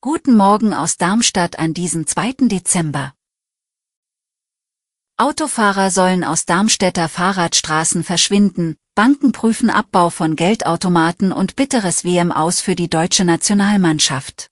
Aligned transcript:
Guten 0.00 0.36
Morgen 0.36 0.72
aus 0.72 0.96
Darmstadt 0.96 1.58
an 1.58 1.74
diesem 1.74 2.06
2. 2.06 2.34
Dezember. 2.42 3.12
Autofahrer 5.16 5.90
sollen 5.90 6.22
aus 6.22 6.44
Darmstädter 6.44 7.08
Fahrradstraßen 7.08 8.04
verschwinden, 8.04 8.76
Banken 8.94 9.32
prüfen 9.32 9.68
Abbau 9.68 10.10
von 10.10 10.36
Geldautomaten 10.36 11.32
und 11.32 11.56
bitteres 11.56 12.04
WM 12.04 12.30
aus 12.30 12.60
für 12.60 12.76
die 12.76 12.88
deutsche 12.88 13.24
Nationalmannschaft. 13.24 14.48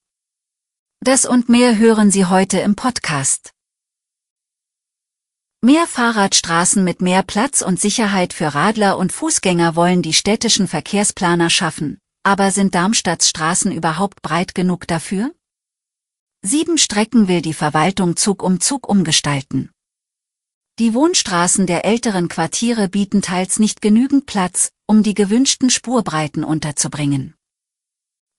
Das 0.98 1.24
und 1.24 1.48
mehr 1.48 1.78
hören 1.78 2.10
Sie 2.10 2.24
heute 2.24 2.58
im 2.58 2.74
Podcast. 2.74 3.52
Mehr 5.60 5.86
Fahrradstraßen 5.86 6.82
mit 6.82 7.00
mehr 7.00 7.22
Platz 7.22 7.62
und 7.62 7.78
Sicherheit 7.78 8.32
für 8.32 8.54
Radler 8.54 8.98
und 8.98 9.12
Fußgänger 9.12 9.76
wollen 9.76 10.02
die 10.02 10.14
städtischen 10.14 10.66
Verkehrsplaner 10.66 11.48
schaffen, 11.48 12.00
aber 12.28 12.50
sind 12.50 12.74
Darmstadts 12.74 13.30
Straßen 13.30 13.72
überhaupt 13.72 14.20
breit 14.20 14.54
genug 14.54 14.86
dafür? 14.86 15.32
Sieben 16.42 16.76
Strecken 16.76 17.26
will 17.26 17.40
die 17.40 17.54
Verwaltung 17.54 18.16
Zug 18.16 18.42
um 18.42 18.60
Zug 18.60 18.86
umgestalten. 18.86 19.70
Die 20.78 20.92
Wohnstraßen 20.92 21.66
der 21.66 21.86
älteren 21.86 22.28
Quartiere 22.28 22.90
bieten 22.90 23.22
teils 23.22 23.58
nicht 23.58 23.80
genügend 23.80 24.26
Platz, 24.26 24.72
um 24.86 25.02
die 25.02 25.14
gewünschten 25.14 25.70
Spurbreiten 25.70 26.44
unterzubringen. 26.44 27.34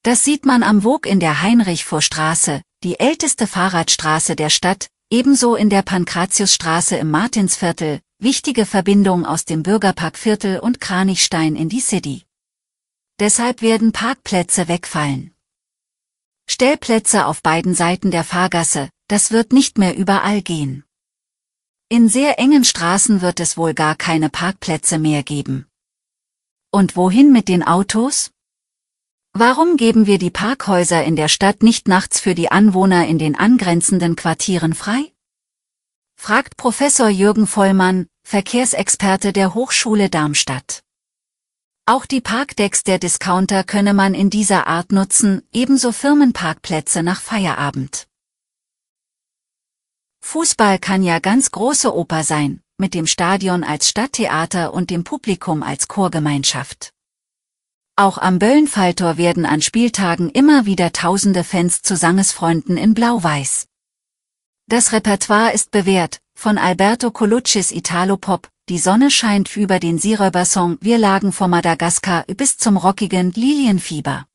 Das 0.04 0.24
sieht 0.24 0.46
man 0.46 0.62
am 0.62 0.84
Wog 0.84 1.08
in 1.08 1.20
der 1.20 1.42
Heinrich-Vor-Straße, 1.42 2.62
die 2.84 3.00
älteste 3.00 3.48
Fahrradstraße 3.48 4.36
der 4.36 4.52
Stadt, 4.52 4.88
ebenso 5.10 5.56
in 5.56 5.72
der 5.72 5.82
Pankratiusstraße 5.82 6.96
im 6.96 7.10
Martinsviertel, 7.10 8.02
wichtige 8.20 8.68
Verbindung 8.68 9.26
aus 9.26 9.46
dem 9.46 9.64
Bürgerparkviertel 9.64 10.60
und 10.60 10.80
Kranichstein 10.80 11.56
in 11.56 11.70
die 11.70 11.82
City. 11.82 12.29
Deshalb 13.20 13.62
werden 13.62 13.92
Parkplätze 13.92 14.70
wegfallen. 14.70 15.36
Stellplätze 16.48 17.26
auf 17.26 17.42
beiden 17.42 17.76
Seiten 17.76 18.12
der 18.12 18.24
Fahrgasse, 18.24 18.90
das 19.08 19.32
wird 19.32 19.52
nicht 19.52 19.78
mehr 19.78 19.98
überall 19.98 20.42
gehen. 20.42 20.86
In 21.90 22.08
sehr 22.08 22.40
engen 22.40 22.64
Straßen 22.64 23.22
wird 23.22 23.40
es 23.42 23.58
wohl 23.58 23.74
gar 23.74 23.96
keine 23.96 24.30
Parkplätze 24.30 25.00
mehr 25.00 25.24
geben. 25.24 25.68
Und 26.72 26.96
wohin 26.96 27.34
mit 27.34 27.50
den 27.50 27.62
Autos? 27.62 28.32
Warum 29.34 29.76
geben 29.76 30.06
wir 30.06 30.18
die 30.18 30.32
Parkhäuser 30.32 31.04
in 31.04 31.16
der 31.16 31.28
Stadt 31.28 31.62
nicht 31.62 31.88
nachts 31.88 32.20
für 32.20 32.36
die 32.36 32.52
Anwohner 32.52 33.06
in 33.08 33.20
den 33.20 33.36
angrenzenden 33.36 34.16
Quartieren 34.16 34.74
frei? 34.74 35.12
Fragt 36.16 36.58
Professor 36.58 37.10
Jürgen 37.10 37.48
Vollmann, 37.48 38.08
Verkehrsexperte 38.24 39.34
der 39.34 39.54
Hochschule 39.56 40.10
Darmstadt. 40.10 40.84
Auch 41.90 42.06
die 42.06 42.22
Parkdecks 42.22 42.84
der 42.84 43.00
Discounter 43.00 43.64
könne 43.64 43.96
man 43.96 44.14
in 44.14 44.30
dieser 44.30 44.68
Art 44.68 44.92
nutzen, 44.92 45.42
ebenso 45.52 45.92
Firmenparkplätze 45.92 47.02
nach 47.02 47.20
Feierabend. 47.20 48.08
Fußball 50.24 50.78
kann 50.78 51.02
ja 51.02 51.18
ganz 51.18 51.50
große 51.50 51.92
Oper 51.92 52.24
sein, 52.24 52.62
mit 52.78 52.94
dem 52.94 53.08
Stadion 53.08 53.64
als 53.64 53.90
Stadttheater 53.90 54.72
und 54.72 54.92
dem 54.92 55.04
Publikum 55.04 55.64
als 55.64 55.88
Chorgemeinschaft. 55.88 56.94
Auch 57.96 58.20
am 58.20 58.38
Böllenfalltor 58.38 59.18
werden 59.18 59.48
an 59.48 59.64
Spieltagen 59.64 60.30
immer 60.30 60.68
wieder 60.68 60.92
tausende 60.92 61.44
Fans 61.44 61.82
zu 61.82 61.96
Sangesfreunden 61.96 62.78
in 62.78 62.94
Blau-Weiß. 62.94 63.66
Das 64.68 64.92
Repertoire 64.92 65.54
ist 65.54 65.72
bewährt, 65.72 66.22
von 66.36 66.60
Alberto 66.60 67.10
Coluccis 67.10 67.72
Italo-Pop, 67.72 68.48
die 68.70 68.78
Sonne 68.78 69.10
scheint 69.10 69.58
über 69.58 69.80
den 69.80 69.98
Seeräubersong 69.98 70.78
Wir 70.80 71.00
lagen 71.00 71.32
vor 71.32 71.48
Madagaskar 71.48 72.24
bis 72.26 72.58
zum 72.58 72.78
rockigen 72.78 73.32
Lilienfieber. 73.32 74.28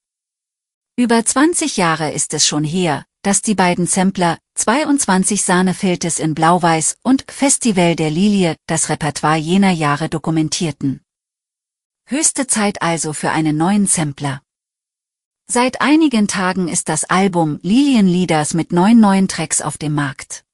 Über 0.96 1.24
20 1.24 1.76
Jahre 1.76 2.10
ist 2.10 2.34
es 2.34 2.44
schon 2.44 2.64
her, 2.64 3.04
dass 3.22 3.42
die 3.42 3.54
beiden 3.54 3.86
Sampler 3.86 4.38
22 4.56 5.42
Sahnefiltes 5.42 6.18
in 6.18 6.34
Blau-Weiß 6.34 6.96
und 7.02 7.24
Festival 7.30 7.94
der 7.94 8.10
Lilie 8.10 8.56
das 8.66 8.88
Repertoire 8.88 9.36
jener 9.36 9.70
Jahre 9.70 10.08
dokumentierten. 10.08 11.00
Höchste 12.06 12.48
Zeit 12.48 12.82
also 12.82 13.12
für 13.12 13.30
einen 13.30 13.56
neuen 13.56 13.86
Sampler. 13.86 14.42
Seit 15.46 15.80
einigen 15.80 16.26
Tagen 16.26 16.68
ist 16.68 16.88
das 16.88 17.04
Album 17.04 17.60
Lilienlieders 17.62 18.54
mit 18.54 18.72
neun 18.72 18.98
neuen 18.98 19.28
Tracks 19.28 19.60
auf 19.60 19.78
dem 19.78 19.94
Markt. 19.94 20.44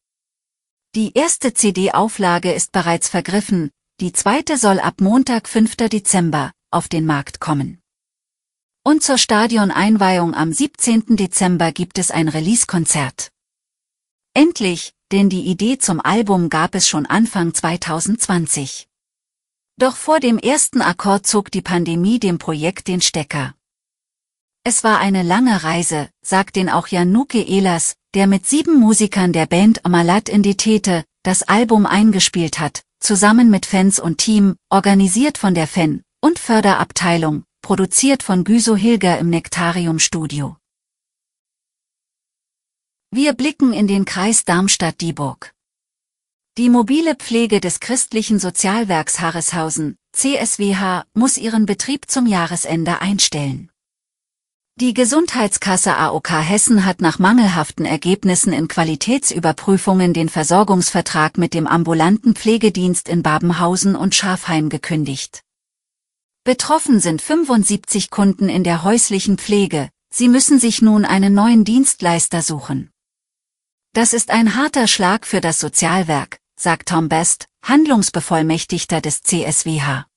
Die 0.96 1.12
erste 1.14 1.54
CD-Auflage 1.54 2.52
ist 2.52 2.72
bereits 2.72 3.08
vergriffen, 3.08 3.70
die 4.00 4.12
zweite 4.12 4.56
soll 4.58 4.80
ab 4.80 5.00
Montag 5.00 5.48
5. 5.48 5.76
Dezember 5.76 6.50
auf 6.72 6.88
den 6.88 7.06
Markt 7.06 7.38
kommen. 7.38 7.80
Und 8.82 9.04
zur 9.04 9.16
Stadioneinweihung 9.16 10.34
am 10.34 10.52
17. 10.52 11.14
Dezember 11.14 11.70
gibt 11.70 11.96
es 11.98 12.10
ein 12.10 12.26
Release-Konzert. 12.26 13.30
Endlich, 14.34 14.92
denn 15.12 15.30
die 15.30 15.46
Idee 15.46 15.78
zum 15.78 16.00
Album 16.00 16.48
gab 16.48 16.74
es 16.74 16.88
schon 16.88 17.06
Anfang 17.06 17.54
2020. 17.54 18.88
Doch 19.76 19.94
vor 19.94 20.18
dem 20.18 20.38
ersten 20.38 20.82
Akkord 20.82 21.24
zog 21.24 21.52
die 21.52 21.62
Pandemie 21.62 22.18
dem 22.18 22.38
Projekt 22.38 22.88
den 22.88 23.00
Stecker. 23.00 23.54
Es 24.64 24.82
war 24.82 24.98
eine 24.98 25.22
lange 25.22 25.62
Reise, 25.62 26.10
sagt 26.20 26.56
den 26.56 26.68
auch 26.68 26.88
Januke 26.88 27.46
Elas, 27.46 27.94
der 28.14 28.26
mit 28.26 28.46
sieben 28.46 28.78
Musikern 28.78 29.32
der 29.32 29.46
Band 29.46 29.84
Amalat 29.84 30.28
in 30.28 30.42
die 30.42 30.56
Tete 30.56 31.04
das 31.22 31.42
Album 31.42 31.86
eingespielt 31.86 32.58
hat, 32.58 32.82
zusammen 32.98 33.50
mit 33.50 33.66
Fans 33.66 34.00
und 34.00 34.18
Team, 34.18 34.56
organisiert 34.70 35.38
von 35.38 35.54
der 35.54 35.66
Fan- 35.66 36.02
und 36.20 36.38
Förderabteilung, 36.38 37.44
produziert 37.62 38.22
von 38.22 38.44
Güso 38.44 38.74
Hilger 38.76 39.18
im 39.18 39.30
Nektarium 39.30 39.98
Studio. 39.98 40.56
Wir 43.12 43.32
blicken 43.32 43.72
in 43.72 43.86
den 43.86 44.04
Kreis 44.04 44.44
Darmstadt-Dieburg. 44.44 45.52
Die 46.58 46.68
mobile 46.68 47.14
Pflege 47.16 47.60
des 47.60 47.80
christlichen 47.80 48.38
Sozialwerks 48.38 49.20
Harreshausen, 49.20 49.96
CSWH, 50.12 51.04
muss 51.14 51.38
ihren 51.38 51.66
Betrieb 51.66 52.10
zum 52.10 52.26
Jahresende 52.26 53.00
einstellen. 53.00 53.69
Die 54.76 54.94
Gesundheitskasse 54.94 55.96
AOK 55.96 56.30
Hessen 56.30 56.86
hat 56.86 57.02
nach 57.02 57.18
mangelhaften 57.18 57.84
Ergebnissen 57.84 58.52
in 58.52 58.66
Qualitätsüberprüfungen 58.66 60.14
den 60.14 60.28
Versorgungsvertrag 60.28 61.36
mit 61.36 61.52
dem 61.52 61.66
ambulanten 61.66 62.34
Pflegedienst 62.34 63.08
in 63.08 63.22
Babenhausen 63.22 63.94
und 63.94 64.14
Schafheim 64.14 64.70
gekündigt. 64.70 65.42
Betroffen 66.44 67.00
sind 67.00 67.20
75 67.20 68.08
Kunden 68.08 68.48
in 68.48 68.64
der 68.64 68.82
häuslichen 68.82 69.36
Pflege, 69.36 69.90
sie 70.08 70.28
müssen 70.28 70.58
sich 70.58 70.80
nun 70.80 71.04
einen 71.04 71.34
neuen 71.34 71.64
Dienstleister 71.64 72.40
suchen. 72.40 72.90
Das 73.92 74.14
ist 74.14 74.30
ein 74.30 74.54
harter 74.54 74.86
Schlag 74.86 75.26
für 75.26 75.42
das 75.42 75.60
Sozialwerk, 75.60 76.38
sagt 76.56 76.88
Tom 76.88 77.08
Best, 77.08 77.46
Handlungsbevollmächtigter 77.62 79.00
des 79.00 79.22
CSWH. 79.22 80.09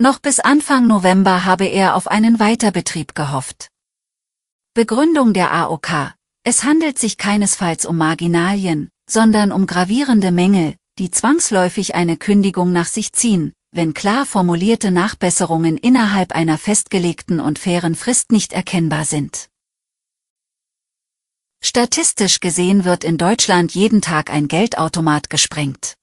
Noch 0.00 0.20
bis 0.20 0.38
Anfang 0.38 0.86
November 0.86 1.44
habe 1.44 1.64
er 1.64 1.96
auf 1.96 2.06
einen 2.06 2.38
Weiterbetrieb 2.38 3.16
gehofft. 3.16 3.68
Begründung 4.72 5.32
der 5.32 5.52
AOK. 5.52 6.14
Es 6.44 6.62
handelt 6.62 7.00
sich 7.00 7.18
keinesfalls 7.18 7.84
um 7.84 7.96
Marginalien, 7.96 8.90
sondern 9.10 9.50
um 9.50 9.66
gravierende 9.66 10.30
Mängel, 10.30 10.76
die 11.00 11.10
zwangsläufig 11.10 11.96
eine 11.96 12.16
Kündigung 12.16 12.70
nach 12.70 12.86
sich 12.86 13.12
ziehen, 13.12 13.52
wenn 13.72 13.92
klar 13.92 14.24
formulierte 14.24 14.92
Nachbesserungen 14.92 15.76
innerhalb 15.76 16.30
einer 16.30 16.58
festgelegten 16.58 17.40
und 17.40 17.58
fairen 17.58 17.96
Frist 17.96 18.30
nicht 18.30 18.52
erkennbar 18.52 19.04
sind. 19.04 19.48
Statistisch 21.60 22.38
gesehen 22.38 22.84
wird 22.84 23.02
in 23.02 23.18
Deutschland 23.18 23.74
jeden 23.74 24.00
Tag 24.00 24.30
ein 24.30 24.46
Geldautomat 24.46 25.28
gesprengt. 25.28 25.97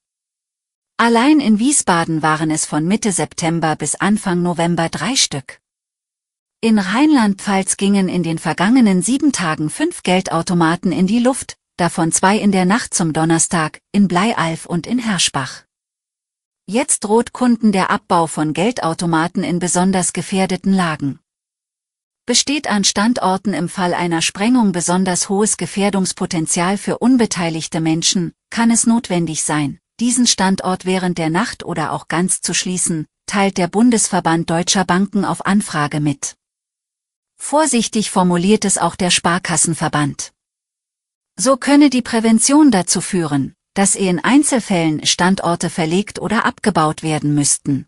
Allein 0.98 1.40
in 1.40 1.58
Wiesbaden 1.58 2.22
waren 2.22 2.50
es 2.50 2.64
von 2.64 2.86
Mitte 2.86 3.12
September 3.12 3.76
bis 3.76 3.96
Anfang 3.96 4.40
November 4.40 4.88
drei 4.88 5.14
Stück. 5.14 5.60
In 6.62 6.78
Rheinland-Pfalz 6.78 7.76
gingen 7.76 8.08
in 8.08 8.22
den 8.22 8.38
vergangenen 8.38 9.02
sieben 9.02 9.30
Tagen 9.30 9.68
fünf 9.68 10.02
Geldautomaten 10.02 10.92
in 10.92 11.06
die 11.06 11.18
Luft, 11.18 11.58
davon 11.76 12.12
zwei 12.12 12.38
in 12.38 12.50
der 12.50 12.64
Nacht 12.64 12.94
zum 12.94 13.12
Donnerstag, 13.12 13.82
in 13.92 14.08
Bleialf 14.08 14.64
und 14.64 14.86
in 14.86 14.98
Herschbach. 14.98 15.64
Jetzt 16.66 17.04
droht 17.04 17.34
Kunden 17.34 17.72
der 17.72 17.90
Abbau 17.90 18.26
von 18.26 18.54
Geldautomaten 18.54 19.44
in 19.44 19.58
besonders 19.58 20.14
gefährdeten 20.14 20.72
Lagen. 20.72 21.20
Besteht 22.24 22.68
an 22.70 22.84
Standorten 22.84 23.52
im 23.52 23.68
Fall 23.68 23.92
einer 23.92 24.22
Sprengung 24.22 24.72
besonders 24.72 25.28
hohes 25.28 25.58
Gefährdungspotenzial 25.58 26.78
für 26.78 26.98
unbeteiligte 26.98 27.82
Menschen, 27.82 28.32
kann 28.48 28.70
es 28.70 28.86
notwendig 28.86 29.42
sein, 29.42 29.78
diesen 30.00 30.26
Standort 30.26 30.84
während 30.84 31.18
der 31.18 31.30
Nacht 31.30 31.64
oder 31.64 31.92
auch 31.92 32.08
ganz 32.08 32.40
zu 32.40 32.54
schließen, 32.54 33.06
teilt 33.26 33.58
der 33.58 33.68
Bundesverband 33.68 34.48
deutscher 34.50 34.84
Banken 34.84 35.24
auf 35.24 35.46
Anfrage 35.46 36.00
mit. 36.00 36.36
Vorsichtig 37.36 38.10
formuliert 38.10 38.64
es 38.64 38.78
auch 38.78 38.96
der 38.96 39.10
Sparkassenverband. 39.10 40.32
So 41.38 41.56
könne 41.56 41.90
die 41.90 42.02
Prävention 42.02 42.70
dazu 42.70 43.00
führen, 43.00 43.54
dass 43.74 43.94
in 43.94 44.20
Einzelfällen 44.20 45.04
Standorte 45.04 45.68
verlegt 45.68 46.18
oder 46.18 46.46
abgebaut 46.46 47.02
werden 47.02 47.34
müssten. 47.34 47.86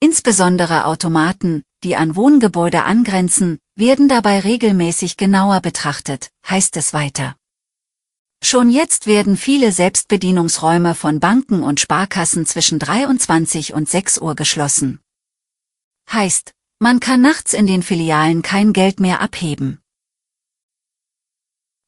Insbesondere 0.00 0.86
Automaten, 0.86 1.62
die 1.84 1.94
an 1.94 2.16
Wohngebäude 2.16 2.82
angrenzen, 2.82 3.60
werden 3.76 4.08
dabei 4.08 4.40
regelmäßig 4.40 5.16
genauer 5.16 5.60
betrachtet, 5.60 6.30
heißt 6.48 6.76
es 6.76 6.92
weiter. 6.92 7.36
Schon 8.44 8.70
jetzt 8.70 9.06
werden 9.06 9.36
viele 9.36 9.70
Selbstbedienungsräume 9.70 10.96
von 10.96 11.20
Banken 11.20 11.62
und 11.62 11.78
Sparkassen 11.78 12.44
zwischen 12.44 12.80
23 12.80 13.72
und 13.72 13.88
6 13.88 14.18
Uhr 14.18 14.34
geschlossen. 14.34 15.00
Heißt, 16.10 16.52
man 16.80 16.98
kann 16.98 17.20
nachts 17.20 17.54
in 17.54 17.68
den 17.68 17.84
Filialen 17.84 18.42
kein 18.42 18.72
Geld 18.72 18.98
mehr 18.98 19.20
abheben. 19.20 19.80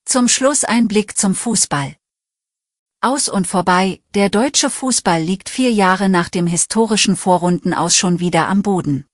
Zum 0.04 0.28
Schluss 0.28 0.62
ein 0.62 0.86
Blick 0.86 1.18
zum 1.18 1.34
Fußball. 1.34 1.96
Aus 3.00 3.28
und 3.28 3.48
vorbei, 3.48 4.00
der 4.14 4.30
deutsche 4.30 4.70
Fußball 4.70 5.20
liegt 5.20 5.48
vier 5.48 5.72
Jahre 5.72 6.08
nach 6.08 6.28
dem 6.28 6.46
historischen 6.46 7.16
Vorrundenaus 7.16 7.96
schon 7.96 8.20
wieder 8.20 8.48
am 8.48 8.62
Boden. 8.62 9.06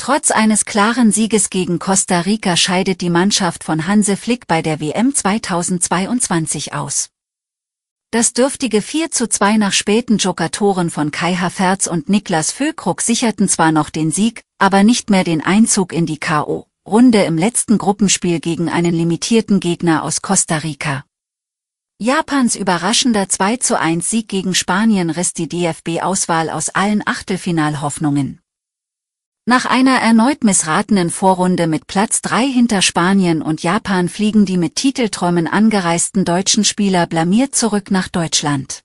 Trotz 0.00 0.30
eines 0.30 0.64
klaren 0.64 1.12
Sieges 1.12 1.50
gegen 1.50 1.78
Costa 1.78 2.20
Rica 2.20 2.56
scheidet 2.56 3.02
die 3.02 3.10
Mannschaft 3.10 3.64
von 3.64 3.86
Hanse 3.86 4.16
Flick 4.16 4.46
bei 4.46 4.62
der 4.62 4.80
WM 4.80 5.14
2022 5.14 6.72
aus. 6.72 7.10
Das 8.10 8.32
dürftige 8.32 8.80
4 8.80 9.10
zu 9.10 9.28
2 9.28 9.58
nach 9.58 9.74
späten 9.74 10.16
Jokatoren 10.16 10.88
von 10.88 11.10
Kai 11.10 11.34
Havertz 11.34 11.86
und 11.86 12.08
Niklas 12.08 12.50
Füllkrug 12.50 13.02
sicherten 13.02 13.46
zwar 13.46 13.72
noch 13.72 13.90
den 13.90 14.10
Sieg, 14.10 14.42
aber 14.56 14.84
nicht 14.84 15.10
mehr 15.10 15.22
den 15.22 15.44
Einzug 15.44 15.92
in 15.92 16.06
die 16.06 16.18
K.O.-Runde 16.18 17.22
im 17.24 17.36
letzten 17.36 17.76
Gruppenspiel 17.76 18.40
gegen 18.40 18.70
einen 18.70 18.94
limitierten 18.94 19.60
Gegner 19.60 20.02
aus 20.02 20.22
Costa 20.22 20.56
Rica. 20.56 21.04
Japans 21.98 22.56
überraschender 22.56 23.28
2 23.28 23.58
zu 23.58 23.78
1 23.78 24.08
Sieg 24.08 24.28
gegen 24.28 24.54
Spanien 24.54 25.10
riss 25.10 25.34
die 25.34 25.46
DFB-Auswahl 25.46 26.48
aus 26.48 26.70
allen 26.70 27.02
Achtelfinalhoffnungen. 27.04 28.40
Nach 29.50 29.66
einer 29.66 29.96
erneut 29.96 30.44
missratenen 30.44 31.10
Vorrunde 31.10 31.66
mit 31.66 31.88
Platz 31.88 32.22
3 32.22 32.46
hinter 32.46 32.82
Spanien 32.82 33.42
und 33.42 33.64
Japan 33.64 34.08
fliegen 34.08 34.46
die 34.46 34.56
mit 34.56 34.76
Titelträumen 34.76 35.48
angereisten 35.48 36.24
deutschen 36.24 36.62
Spieler 36.64 37.08
blamiert 37.08 37.56
zurück 37.56 37.90
nach 37.90 38.06
Deutschland. 38.06 38.84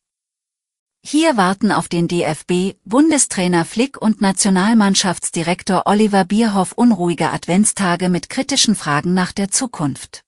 Hier 1.06 1.38
warten 1.38 1.72
auf 1.72 1.88
den 1.88 2.08
DFB, 2.08 2.78
Bundestrainer 2.84 3.64
Flick 3.64 4.02
und 4.02 4.22
Nationalmannschaftsdirektor 4.22 5.84
Oliver 5.86 6.26
Bierhoff 6.26 6.72
unruhige 6.72 7.30
Adventstage 7.30 8.10
mit 8.10 8.30
kritischen 8.30 8.74
Fragen 8.74 9.14
nach 9.14 9.34
der 9.34 9.52
Zukunft. 9.52 10.24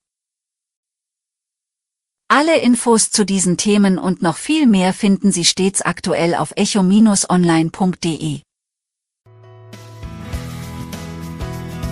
Alle 2.28 2.60
Infos 2.60 3.10
zu 3.10 3.26
diesen 3.26 3.58
Themen 3.58 3.98
und 3.98 4.22
noch 4.22 4.38
viel 4.38 4.68
mehr 4.68 4.94
finden 4.94 5.32
Sie 5.32 5.46
stets 5.46 5.82
aktuell 5.82 6.36
auf 6.36 6.54
echo-online.de. 6.56 8.42